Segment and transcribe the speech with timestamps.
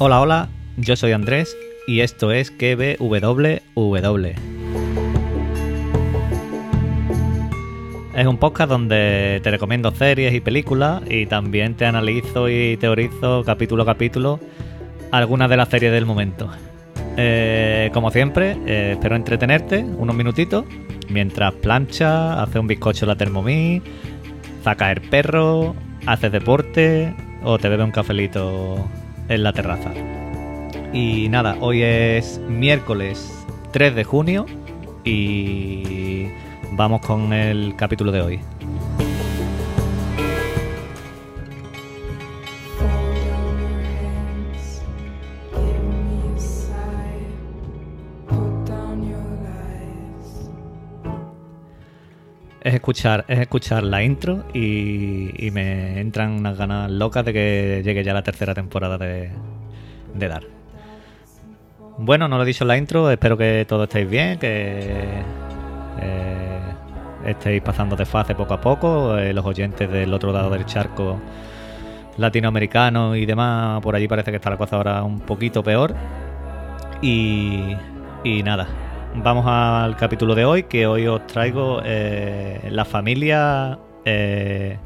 [0.00, 1.56] Hola, hola, yo soy Andrés
[1.88, 4.26] y esto es KBWW.
[8.14, 13.42] Es un podcast donde te recomiendo series y películas y también te analizo y teorizo
[13.44, 14.38] capítulo a capítulo
[15.10, 16.48] algunas de las series del momento.
[17.16, 20.64] Eh, como siempre, eh, espero entretenerte unos minutitos
[21.08, 23.84] mientras plancha, hace un bizcocho la Thermomix,
[24.62, 25.74] saca el perro,
[26.06, 27.12] haces deporte
[27.42, 28.88] o te bebe un cafelito
[29.28, 29.92] en la terraza.
[30.92, 34.46] Y nada, hoy es miércoles 3 de junio
[35.04, 36.28] y
[36.72, 38.40] vamos con el capítulo de hoy.
[52.62, 58.04] Es escuchar, es escuchar la intro y, me entran unas ganas locas de que llegue
[58.04, 59.30] ya la tercera temporada de,
[60.14, 60.42] de Dar.
[61.98, 65.22] Bueno, no lo he dicho en la intro, espero que todos estéis bien, que
[66.00, 66.60] eh,
[67.26, 71.20] estéis pasando de fase poco a poco, eh, los oyentes del otro lado del charco
[72.16, 75.94] latinoamericano y demás, por allí parece que está la cosa ahora un poquito peor.
[77.00, 77.76] Y,
[78.24, 78.66] y nada,
[79.14, 84.78] vamos al capítulo de hoy, que hoy os traigo eh, la familia eh,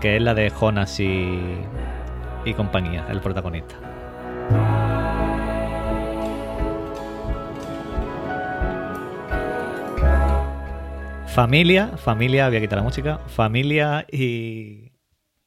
[0.00, 1.40] que es la de Jonas y,
[2.44, 3.76] y compañía, el protagonista.
[11.26, 14.92] Familia, familia, voy a quitar la música, familia y,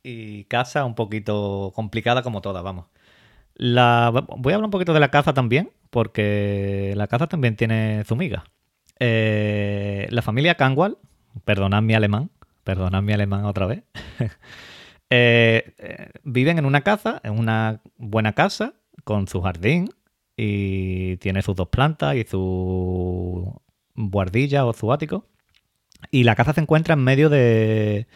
[0.02, 2.86] y casa un poquito complicada como todas, vamos.
[3.56, 8.04] La, voy a hablar un poquito de la caza también, porque la caza también tiene
[8.06, 8.44] su miga.
[9.00, 10.98] Eh, la familia Canwall,
[11.46, 12.32] perdonad mi alemán,
[12.64, 13.84] perdonad mi alemán otra vez,
[15.10, 18.74] eh, eh, viven en una casa, en una buena casa,
[19.06, 19.90] con su jardín,
[20.36, 23.62] y tiene sus dos plantas y su
[23.96, 25.28] guardilla o su ático.
[26.12, 28.08] Y la casa se encuentra en medio de,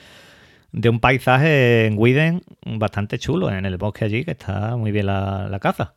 [0.72, 5.07] de un paisaje en Widen bastante chulo, en el bosque allí, que está muy bien
[5.07, 5.96] la, caza.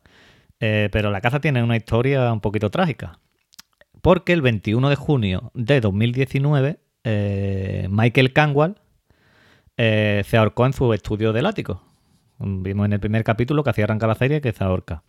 [0.59, 3.19] Eh, pero la caza tiene una historia un poquito trágica.
[4.01, 8.77] Porque el 21 de junio de 2019, eh, Michael Canwall
[9.77, 11.83] eh, se ahorcó en su estudio del ático.
[12.39, 15.03] Vimos en el primer capítulo que hacía arrancar la serie que se ahorca.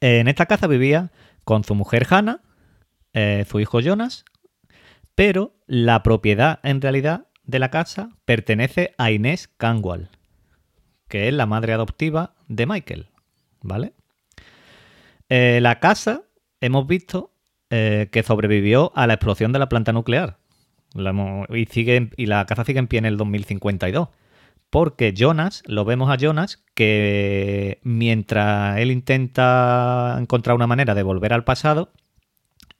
[0.00, 1.10] en esta casa vivía
[1.44, 2.40] con su mujer Hannah,
[3.46, 4.24] su hijo Jonas,
[5.14, 10.10] pero la propiedad en realidad de la casa pertenece a Inés Canwall,
[11.08, 13.08] que es la madre adoptiva de Michael,
[13.62, 13.94] ¿vale?
[15.30, 16.22] Eh, la casa,
[16.60, 17.32] hemos visto
[17.70, 20.36] eh, que sobrevivió a la explosión de la planta nuclear.
[21.48, 24.08] y, sigue, y la casa sigue en pie en el 2052.
[24.68, 31.32] Porque Jonas, lo vemos a Jonas, que mientras él intenta encontrar una manera de volver
[31.32, 31.92] al pasado,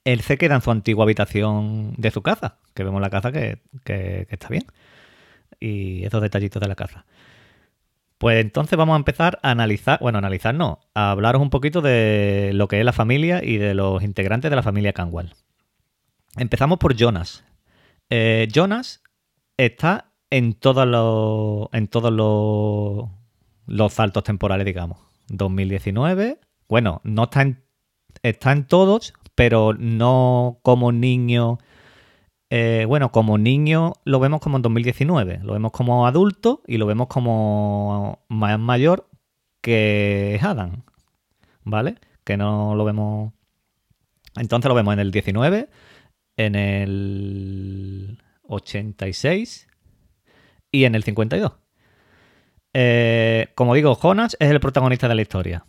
[0.03, 3.61] él se queda en su antigua habitación de su casa, que vemos la casa que,
[4.29, 4.65] está bien.
[5.59, 7.05] Y esos detallitos de la casa.
[8.17, 12.51] Pues entonces vamos a empezar a analizar, bueno, analizar no, a hablaros un poquito de
[12.53, 15.33] lo que es la familia y de los integrantes de la familia Canwell.
[16.37, 17.45] Empezamos por Jonas.
[18.09, 19.03] Eh, Jonas
[19.57, 23.09] está en todos los, en todos los,
[23.67, 24.99] los saltos temporales, digamos.
[25.29, 27.63] 2019, bueno, no está en,
[28.23, 31.59] está en todos, pero no como niño.
[32.49, 36.85] Eh, bueno, como niño lo vemos como en 2019, lo vemos como adulto y lo
[36.85, 39.07] vemos como más mayor
[39.61, 40.83] que Adam,
[41.63, 41.95] ¿vale?
[42.25, 43.31] Que no lo vemos.
[44.35, 45.69] Entonces lo vemos en el 19,
[46.35, 49.69] en el 86
[50.69, 51.53] y en el 52.
[52.73, 55.65] Eh, como digo, Jonas es el protagonista de la historia.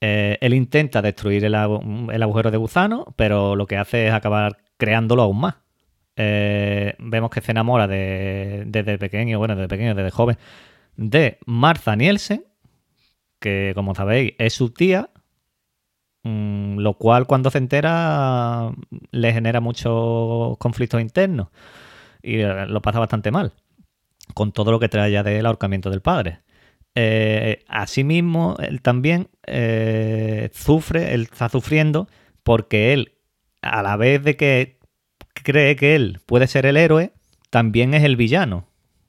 [0.00, 5.22] Eh, él intenta destruir el, agujero de gusano, pero lo que hace es acabar creándolo
[5.22, 5.56] aún más.
[6.16, 10.38] Eh, vemos que se enamora de, desde pequeño, bueno, desde pequeño, desde joven,
[10.96, 12.44] de Martha Nielsen,
[13.40, 15.10] que como sabéis es su tía,
[16.22, 18.72] mm, lo cual cuando se entera
[19.10, 21.48] le genera muchos conflictos internos
[22.22, 23.52] y eh, lo pasa bastante mal,
[24.34, 26.40] con todo lo que trae ya del ahorcamiento del padre.
[26.98, 32.08] Eh, asimismo, él también eh, sufre, él está sufriendo
[32.42, 33.12] porque él,
[33.60, 34.78] a la vez de que
[35.34, 37.12] cree que él puede ser el héroe,
[37.50, 38.66] también es el villano,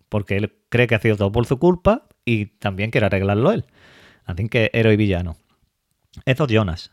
[0.10, 3.66] porque él cree que ha sido todo por su culpa y también quiere arreglarlo él.
[4.26, 5.38] Así que héroe y villano.
[6.26, 6.92] Eso es Jonas.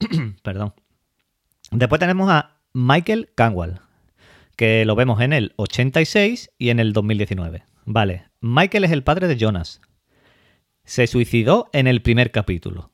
[0.42, 0.72] Perdón.
[1.70, 3.80] Después tenemos a Michael Canwall,
[4.56, 7.64] que lo vemos en el 86 y en el 2019.
[7.84, 9.80] Vale, Michael es el padre de Jonas.
[10.84, 12.90] se suicidó en el primer capítulo.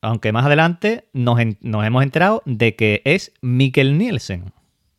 [0.00, 4.52] Aunque más adelante nos, hemos enterado de que es Mikkel Nielsen.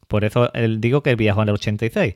[0.08, 2.16] Por eso digo que viajó en el 86.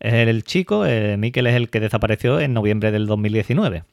[0.00, 3.84] Es el chico, eh, Mikkel es el que desapareció en noviembre del 2019.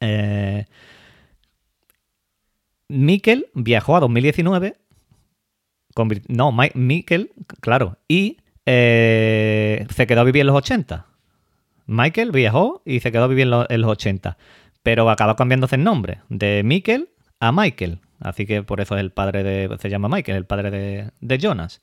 [0.00, 0.64] Eh,
[3.54, 4.76] viajó a 2019.
[6.28, 7.98] no, Mikkel, claro.
[8.08, 8.38] Y
[8.70, 11.06] eh, se quedó a vivir en los 80.
[11.86, 14.36] Michael viajó y se quedó a vivir en los, 80.
[14.82, 16.20] Pero acaba cambiándose el nombre.
[16.28, 17.08] De Mikkel
[17.40, 18.00] a Michael.
[18.20, 19.74] Así que por eso es el padre de.
[19.78, 21.80] Se llama Michael, el padre de, Jonas.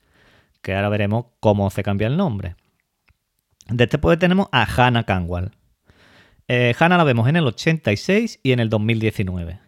[0.62, 2.54] Que ahora veremos cómo se cambia el nombre.
[3.68, 5.50] Después tenemos a Hannah Canwall.
[6.46, 9.58] Eh, Hannah la vemos en el 86 y en el 2019.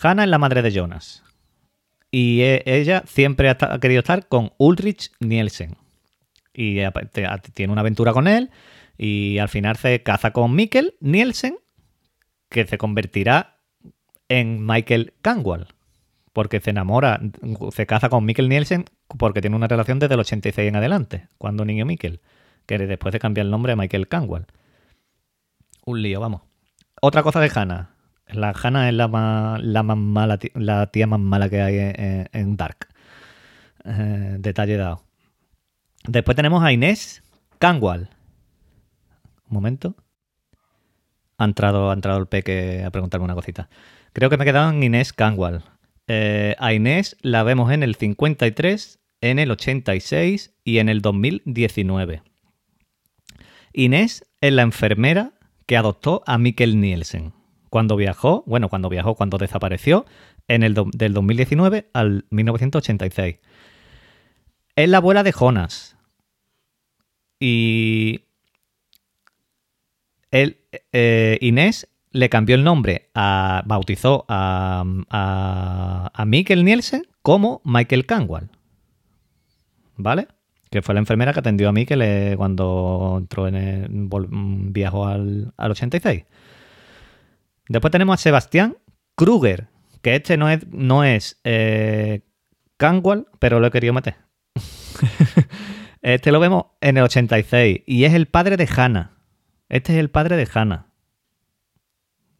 [0.00, 1.22] Hannah es la madre de Jonas.
[2.10, 5.83] Y e, ella siempre ha, querido estar con Ulrich Nielsen.
[6.54, 6.78] Y
[7.52, 8.50] tiene una aventura con él.
[8.96, 11.58] Y al final se caza con Mikkel Nielsen,
[12.48, 13.58] que se convertirá
[14.28, 15.68] en Michael Canwall.
[16.32, 17.20] Porque se enamora,
[17.72, 21.64] se casa con Mikkel Nielsen porque tiene una relación desde el 86 en adelante, cuando
[21.64, 22.20] niño Mikkel.
[22.66, 24.46] Que después de cambiar el nombre a Michael Canwall.
[25.84, 26.42] Un lío, vamos.
[27.00, 27.90] Otra cosa de Hannah.
[28.28, 31.92] La Hannah es la más, la más mala, la tía más mala que hay
[32.32, 32.88] en, Dark.
[33.84, 35.03] Eh, detalle dado.
[36.06, 37.22] Después tenemos a Inés
[37.58, 38.08] Canwall.
[39.48, 39.96] Un momento.
[41.38, 43.68] Ha entrado, ha entrado el peque a preguntarme una cosita.
[44.12, 45.62] Creo que me he en Inés Canwall.
[46.06, 52.22] Eh, a Inés la vemos en el 53, en el 86 y en el 2019.
[53.72, 55.32] Inés es la enfermera
[55.66, 57.32] que adoptó a Mikkel Nielsen
[57.74, 60.06] cuando viajó, bueno, cuando viajó, cuando desapareció,
[60.46, 63.40] en el del 2019 al 1986.
[64.76, 65.96] Es la abuela de Jonas.
[67.38, 68.24] Y
[70.30, 78.50] eh, Inés le cambió el nombre, bautizó a, a, a Mikkel Nielsen como Michael Canwall.
[79.96, 80.28] ¿Vale?
[80.70, 83.88] Que fue la enfermera que atendió a Mikkel eh, cuando entró en el,
[84.70, 86.24] viajó al, al 86.
[87.68, 88.76] Después tenemos a Sebastián
[89.14, 89.68] Kruger,
[90.02, 92.22] que este no es, no es eh,
[93.38, 94.16] pero lo he querido meter.
[96.02, 99.12] este lo vemos en el 86 y es el padre de Hannah.
[99.68, 100.86] Este es el padre de Hannah.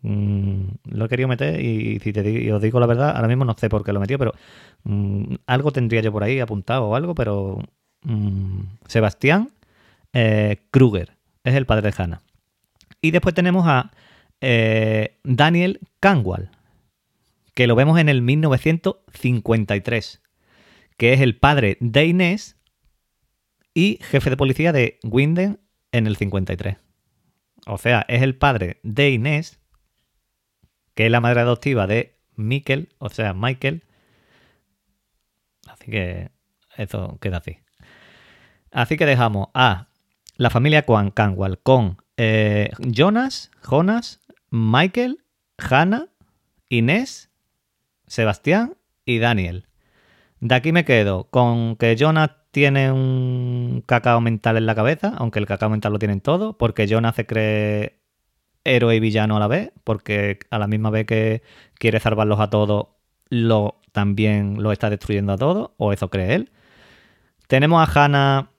[0.02, 3.56] Mm, lo he querido meter y si te os digo la verdad, ahora mismo no
[3.56, 4.34] sé por qué lo metió, pero
[4.82, 7.58] mm, algo tendría yo por ahí apuntado o algo, pero
[8.02, 9.48] mm, Sebastián
[10.12, 12.20] eh, Kruger es el padre de Hannah.
[13.00, 13.92] Y después tenemos a
[14.42, 16.50] eh, Daniel Canwall,
[17.54, 20.20] que lo vemos en el 1953,
[20.96, 22.56] que es el padre de Inés
[23.74, 25.60] y jefe de policía de Winden
[25.92, 26.76] en el 53.
[27.66, 29.60] O sea, es el padre de Inés,
[30.94, 33.84] que es la madre adoptiva de Mikkel, o sea, Michael.
[35.66, 36.30] Así que
[36.76, 37.58] eso queda así.
[38.70, 39.88] Así que dejamos a
[40.36, 44.20] la familia Canwall con eh, Jonas, Jonas,
[44.50, 45.24] Michael,
[45.58, 46.08] Hannah,
[46.68, 47.30] Inés,
[48.06, 49.66] Sebastián y Daniel.
[50.44, 55.38] De aquí me quedo con que Jonas tiene un cacao mental en la cabeza, aunque
[55.38, 58.02] el cacao mental lo tienen todo, porque Jonas se cree
[58.62, 61.42] héroe y villano a la vez, porque a la misma vez que
[61.78, 62.88] quiere salvarlos a todos,
[63.30, 66.52] lo, también lo está destruyendo a todos, o eso cree él.
[67.46, 68.50] Tenemos a Hannah,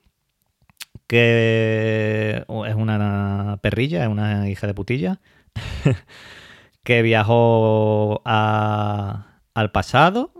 [1.06, 5.20] que es una perrilla, es una hija de putilla,
[6.82, 10.35] que viajó al pasado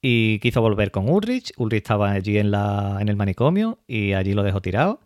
[0.00, 1.52] y quiso volver con Ulrich.
[1.56, 5.00] Ulrich estaba allí en, la, en el manicomio y allí lo dejó tirado.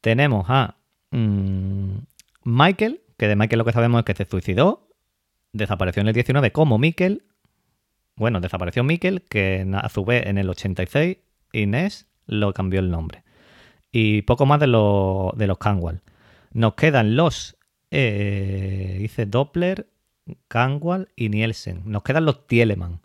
[0.00, 0.76] Tenemos a
[1.10, 1.98] mm,
[2.44, 4.88] Michael, que de Michael lo que sabemos es que se suicidó,
[5.52, 7.24] desapareció en el 19 como Michael.
[8.16, 11.18] Bueno, desapareció Michael, que a su vez en el 86
[11.52, 13.24] Inés lo cambió el nombre.
[13.90, 16.02] Y poco más de, de los Canwall.
[16.52, 17.58] Nos quedan los
[17.90, 19.88] eh, dice Doppler,
[20.48, 21.82] Kangwall y Nielsen.
[21.86, 23.00] Nos quedan los Tieleman.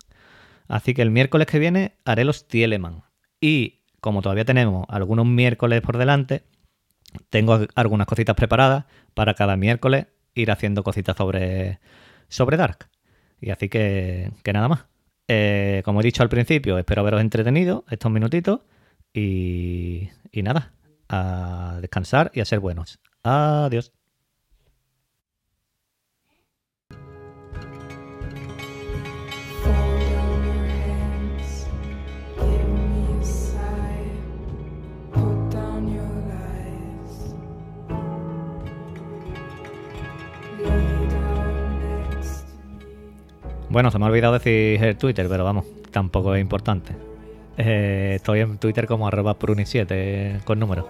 [0.68, 3.02] Así que el miércoles que viene haré los Tieleman.
[3.40, 6.44] Y como todavía tenemos algunos miércoles por delante,
[7.30, 11.80] tengo algunas cositas preparadas para cada miércoles ir haciendo cositas sobre,
[12.28, 12.88] sobre Dark.
[13.40, 14.86] Y así que, que nada más.
[15.28, 18.60] Eh, como he dicho al principio, espero haberos entretenido estos minutitos.
[19.12, 20.72] Y, y nada,
[21.08, 22.98] a descansar y a ser buenos.
[23.22, 23.92] Adiós.
[43.74, 46.92] Bueno, se me ha olvidado decir el Twitter, pero vamos, tampoco es importante.
[47.58, 50.88] Eh, estoy en Twitter como arroba pruni7 con número.